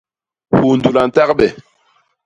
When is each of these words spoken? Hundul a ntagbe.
Hundul 0.55 0.97
a 1.01 1.05
ntagbe. 1.07 1.47